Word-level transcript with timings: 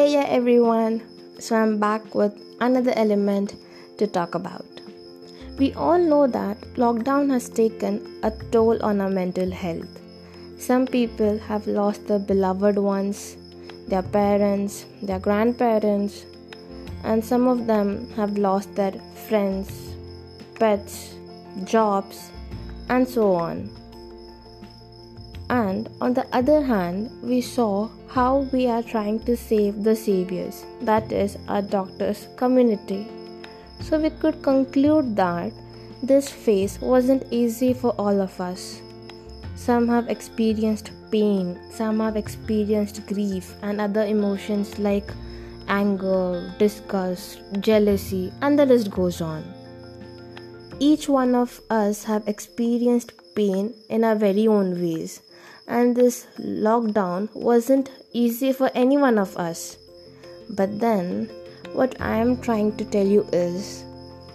Hey, 0.00 0.16
everyone. 0.16 1.02
So, 1.40 1.56
I'm 1.56 1.78
back 1.78 2.14
with 2.14 2.32
another 2.58 2.92
element 2.96 3.56
to 3.98 4.06
talk 4.06 4.34
about. 4.34 4.80
We 5.58 5.74
all 5.74 5.98
know 5.98 6.26
that 6.26 6.58
lockdown 6.82 7.28
has 7.30 7.50
taken 7.50 8.00
a 8.22 8.30
toll 8.50 8.82
on 8.82 9.02
our 9.02 9.10
mental 9.10 9.50
health. 9.50 10.00
Some 10.58 10.86
people 10.86 11.36
have 11.40 11.66
lost 11.66 12.06
their 12.06 12.18
beloved 12.18 12.78
ones, 12.78 13.36
their 13.88 14.02
parents, 14.02 14.86
their 15.02 15.18
grandparents, 15.18 16.24
and 17.04 17.22
some 17.22 17.46
of 17.46 17.66
them 17.66 18.10
have 18.16 18.38
lost 18.38 18.74
their 18.76 18.94
friends, 19.28 19.70
pets, 20.58 21.14
jobs, 21.64 22.30
and 22.88 23.06
so 23.06 23.34
on. 23.34 23.68
And 25.50 25.88
on 26.00 26.14
the 26.14 26.24
other 26.32 26.62
hand, 26.62 27.10
we 27.24 27.40
saw 27.40 27.88
how 28.06 28.46
we 28.52 28.68
are 28.68 28.84
trying 28.84 29.18
to 29.24 29.36
save 29.36 29.82
the 29.82 29.96
saviors, 29.96 30.64
that 30.82 31.10
is, 31.10 31.36
our 31.48 31.60
doctors' 31.60 32.28
community. 32.36 33.08
So 33.80 33.98
we 33.98 34.10
could 34.10 34.44
conclude 34.44 35.16
that 35.16 35.52
this 36.04 36.28
phase 36.28 36.80
wasn't 36.80 37.26
easy 37.32 37.72
for 37.74 37.90
all 37.98 38.20
of 38.20 38.40
us. 38.40 38.80
Some 39.56 39.88
have 39.88 40.08
experienced 40.08 40.92
pain, 41.10 41.58
some 41.72 41.98
have 41.98 42.16
experienced 42.16 43.04
grief 43.08 43.52
and 43.62 43.80
other 43.80 44.04
emotions 44.04 44.78
like 44.78 45.10
anger, 45.66 46.54
disgust, 46.60 47.40
jealousy, 47.58 48.32
and 48.40 48.56
the 48.56 48.66
list 48.66 48.92
goes 48.92 49.20
on. 49.20 49.42
Each 50.78 51.08
one 51.08 51.34
of 51.34 51.60
us 51.70 52.04
have 52.04 52.28
experienced 52.28 53.12
pain 53.34 53.74
in 53.88 54.04
our 54.04 54.14
very 54.14 54.46
own 54.46 54.80
ways 54.80 55.22
and 55.70 55.96
this 55.96 56.26
lockdown 56.38 57.28
wasn't 57.32 57.90
easy 58.12 58.52
for 58.52 58.70
any 58.74 58.96
one 58.98 59.18
of 59.18 59.36
us. 59.36 59.78
But 60.50 60.80
then, 60.80 61.30
what 61.72 61.94
I 62.00 62.16
am 62.16 62.40
trying 62.40 62.76
to 62.76 62.84
tell 62.84 63.06
you 63.06 63.24
is 63.32 63.84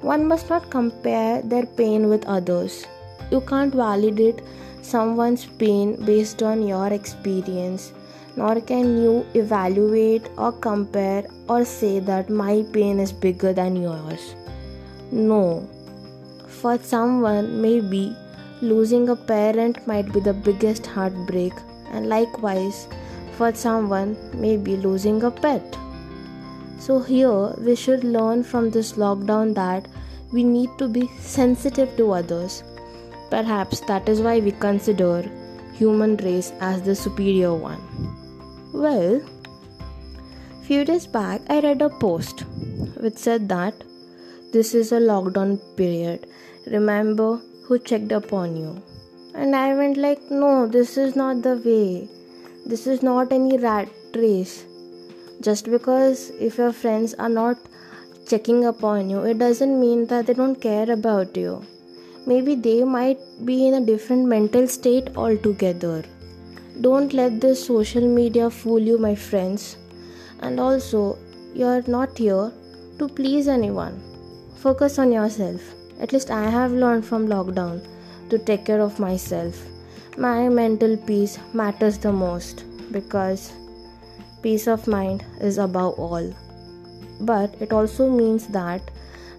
one 0.00 0.26
must 0.28 0.48
not 0.48 0.70
compare 0.70 1.42
their 1.42 1.66
pain 1.66 2.08
with 2.08 2.24
others. 2.26 2.86
You 3.32 3.40
can't 3.40 3.74
validate 3.74 4.40
someone's 4.82 5.44
pain 5.44 5.96
based 6.04 6.44
on 6.44 6.62
your 6.66 6.92
experience, 6.92 7.92
nor 8.36 8.60
can 8.60 8.96
you 9.02 9.26
evaluate 9.34 10.28
or 10.38 10.52
compare 10.52 11.24
or 11.48 11.64
say 11.64 11.98
that 11.98 12.30
my 12.30 12.64
pain 12.72 13.00
is 13.00 13.10
bigger 13.10 13.52
than 13.52 13.74
yours. 13.74 14.36
No. 15.10 15.68
For 16.46 16.78
someone, 16.78 17.60
maybe 17.60 18.14
Losing 18.62 19.08
a 19.10 19.16
parent 19.16 19.86
might 19.86 20.12
be 20.12 20.20
the 20.20 20.32
biggest 20.32 20.86
heartbreak, 20.86 21.52
and 21.92 22.08
likewise, 22.08 22.88
for 23.32 23.54
someone, 23.54 24.16
maybe 24.32 24.76
losing 24.76 25.22
a 25.22 25.30
pet. 25.30 25.78
So, 26.78 27.00
here 27.00 27.54
we 27.58 27.74
should 27.74 28.02
learn 28.02 28.42
from 28.42 28.70
this 28.70 28.92
lockdown 28.94 29.54
that 29.54 29.88
we 30.32 30.42
need 30.42 30.70
to 30.78 30.88
be 30.88 31.08
sensitive 31.20 31.96
to 31.96 32.12
others. 32.12 32.62
Perhaps 33.30 33.80
that 33.80 34.08
is 34.08 34.20
why 34.20 34.38
we 34.40 34.52
consider 34.52 35.28
human 35.74 36.16
race 36.16 36.52
as 36.60 36.82
the 36.82 36.94
superior 36.94 37.54
one. 37.54 37.80
Well, 38.72 39.20
few 40.62 40.84
days 40.84 41.06
back 41.06 41.42
I 41.48 41.60
read 41.60 41.82
a 41.82 41.90
post 41.90 42.44
which 43.00 43.18
said 43.18 43.48
that 43.50 43.74
this 44.52 44.74
is 44.74 44.92
a 44.92 45.00
lockdown 45.00 45.60
period. 45.76 46.26
Remember 46.66 47.40
who 47.66 47.78
checked 47.78 48.12
upon 48.12 48.56
you. 48.56 48.82
And 49.34 49.54
I 49.54 49.74
went 49.74 49.96
like, 49.96 50.30
no, 50.30 50.66
this 50.66 50.96
is 50.96 51.16
not 51.16 51.42
the 51.42 51.56
way. 51.56 52.08
This 52.64 52.86
is 52.86 53.02
not 53.02 53.32
any 53.32 53.58
rat 53.58 53.88
race. 54.14 54.64
Just 55.40 55.70
because 55.70 56.30
if 56.40 56.58
your 56.58 56.72
friends 56.72 57.14
are 57.14 57.28
not 57.28 57.58
checking 58.26 58.64
upon 58.64 59.10
you, 59.10 59.20
it 59.22 59.38
doesn't 59.38 59.78
mean 59.78 60.06
that 60.06 60.26
they 60.26 60.34
don't 60.34 60.60
care 60.60 60.90
about 60.90 61.36
you. 61.36 61.64
Maybe 62.26 62.54
they 62.54 62.82
might 62.82 63.18
be 63.44 63.68
in 63.68 63.74
a 63.74 63.86
different 63.86 64.26
mental 64.26 64.66
state 64.66 65.10
altogether. 65.16 66.04
Don't 66.80 67.12
let 67.12 67.40
this 67.40 67.64
social 67.64 68.06
media 68.06 68.50
fool 68.50 68.80
you, 68.80 68.98
my 68.98 69.14
friends. 69.14 69.76
And 70.40 70.58
also, 70.58 71.18
you're 71.54 71.82
not 71.86 72.18
here 72.18 72.52
to 72.98 73.08
please 73.08 73.48
anyone. 73.48 74.00
Focus 74.56 74.98
on 74.98 75.12
yourself. 75.12 75.75
At 76.00 76.12
least 76.12 76.30
I 76.30 76.48
have 76.50 76.72
learned 76.72 77.04
from 77.04 77.26
lockdown 77.26 77.86
to 78.30 78.38
take 78.38 78.64
care 78.64 78.80
of 78.80 78.98
myself. 78.98 79.62
My 80.18 80.48
mental 80.48 80.96
peace 80.96 81.38
matters 81.52 81.98
the 81.98 82.12
most 82.12 82.64
because 82.92 83.52
peace 84.42 84.66
of 84.66 84.86
mind 84.86 85.24
is 85.40 85.58
above 85.58 85.98
all. 85.98 86.34
But 87.20 87.54
it 87.60 87.72
also 87.72 88.10
means 88.10 88.46
that 88.48 88.82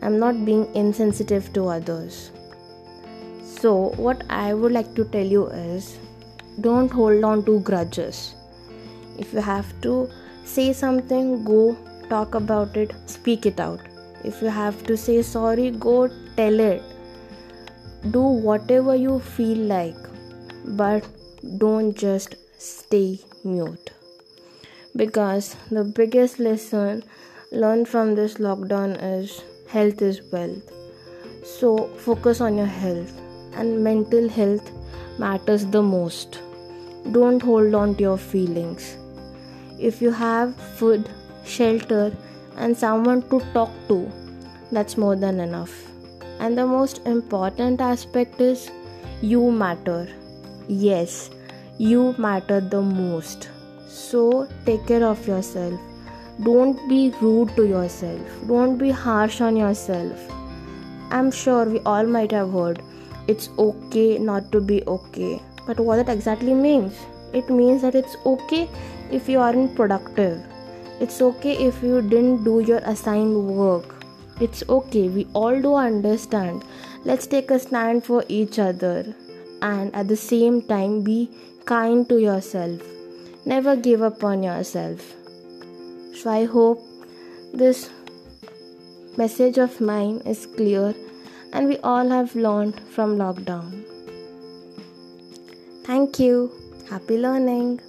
I'm 0.00 0.18
not 0.18 0.44
being 0.44 0.66
insensitive 0.74 1.52
to 1.52 1.68
others. 1.68 2.30
So, 3.44 3.90
what 3.96 4.24
I 4.28 4.52
would 4.54 4.72
like 4.72 4.94
to 4.96 5.04
tell 5.04 5.24
you 5.24 5.46
is 5.46 5.96
don't 6.60 6.90
hold 6.90 7.24
on 7.24 7.44
to 7.44 7.60
grudges. 7.60 8.34
If 9.18 9.32
you 9.32 9.40
have 9.40 9.80
to 9.82 10.10
say 10.44 10.72
something, 10.72 11.44
go 11.44 11.76
talk 12.08 12.34
about 12.34 12.76
it, 12.76 12.92
speak 13.06 13.46
it 13.46 13.60
out. 13.60 13.80
If 14.24 14.42
you 14.42 14.48
have 14.48 14.84
to 14.86 14.96
say 14.96 15.22
sorry, 15.22 15.70
go 15.70 16.08
tell 16.36 16.60
it. 16.60 16.82
Do 18.10 18.20
whatever 18.20 18.96
you 18.96 19.20
feel 19.20 19.58
like, 19.58 19.96
but 20.64 21.06
don't 21.58 21.96
just 21.96 22.36
stay 22.58 23.20
mute. 23.44 23.90
Because 24.96 25.56
the 25.70 25.84
biggest 25.84 26.38
lesson 26.38 27.04
learned 27.50 27.88
from 27.88 28.14
this 28.14 28.34
lockdown 28.34 28.98
is 29.02 29.42
health 29.68 30.02
is 30.02 30.22
wealth. 30.32 30.72
So 31.44 31.88
focus 31.98 32.40
on 32.40 32.56
your 32.56 32.66
health, 32.66 33.12
and 33.54 33.82
mental 33.82 34.28
health 34.28 34.70
matters 35.18 35.66
the 35.66 35.82
most. 35.82 36.40
Don't 37.12 37.42
hold 37.42 37.74
on 37.74 37.94
to 37.96 38.02
your 38.02 38.18
feelings. 38.18 38.96
If 39.78 40.00
you 40.00 40.10
have 40.10 40.54
food, 40.56 41.08
shelter, 41.44 42.16
and 42.56 42.76
someone 42.76 43.22
to 43.30 43.40
talk 43.52 43.70
to, 43.88 44.10
that's 44.70 44.96
more 44.96 45.16
than 45.16 45.40
enough. 45.40 45.91
And 46.42 46.58
the 46.58 46.66
most 46.66 47.00
important 47.06 47.80
aspect 47.80 48.40
is 48.40 48.70
you 49.20 49.50
matter. 49.50 50.08
Yes, 50.68 51.30
you 51.78 52.14
matter 52.18 52.60
the 52.60 52.82
most. 52.82 53.48
So 53.86 54.48
take 54.66 54.86
care 54.86 55.04
of 55.04 55.26
yourself. 55.26 55.80
Don't 56.42 56.82
be 56.88 57.00
rude 57.20 57.54
to 57.56 57.66
yourself. 57.66 58.20
Don't 58.48 58.76
be 58.76 58.90
harsh 58.90 59.40
on 59.40 59.56
yourself. 59.56 60.28
I'm 61.10 61.30
sure 61.30 61.64
we 61.64 61.80
all 61.80 62.06
might 62.18 62.32
have 62.32 62.52
heard 62.52 62.82
it's 63.28 63.50
okay 63.58 64.18
not 64.18 64.50
to 64.52 64.60
be 64.60 64.82
okay. 64.98 65.40
But 65.66 65.78
what 65.78 66.04
that 66.04 66.08
exactly 66.08 66.54
means? 66.54 67.04
It 67.32 67.48
means 67.48 67.82
that 67.82 67.94
it's 67.94 68.16
okay 68.26 68.68
if 69.10 69.28
you 69.28 69.38
aren't 69.38 69.76
productive 69.76 70.42
it's 71.02 71.20
okay 71.20 71.52
if 71.66 71.82
you 71.82 72.00
didn't 72.00 72.44
do 72.44 72.60
your 72.60 72.78
assigned 72.84 73.34
work. 73.58 74.01
It's 74.44 74.64
okay, 74.68 75.08
we 75.08 75.28
all 75.34 75.60
do 75.62 75.76
understand. 75.76 76.64
Let's 77.04 77.28
take 77.28 77.52
a 77.52 77.60
stand 77.60 78.04
for 78.04 78.24
each 78.28 78.58
other 78.58 79.14
and 79.62 79.94
at 79.94 80.08
the 80.08 80.16
same 80.16 80.62
time 80.62 81.02
be 81.02 81.30
kind 81.64 82.08
to 82.08 82.20
yourself. 82.20 82.80
Never 83.44 83.76
give 83.76 84.02
up 84.02 84.24
on 84.24 84.42
yourself. 84.42 85.14
So 86.16 86.30
I 86.30 86.46
hope 86.46 86.82
this 87.54 87.88
message 89.16 89.58
of 89.58 89.80
mine 89.80 90.22
is 90.26 90.46
clear 90.46 90.92
and 91.52 91.68
we 91.68 91.78
all 91.78 92.08
have 92.08 92.34
learned 92.34 92.80
from 92.90 93.16
lockdown. 93.18 93.84
Thank 95.84 96.18
you. 96.18 96.50
Happy 96.90 97.16
learning. 97.16 97.80